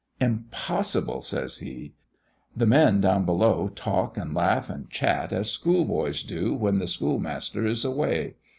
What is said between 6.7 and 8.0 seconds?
the schoolmaster is